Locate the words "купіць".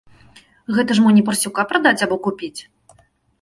2.29-2.61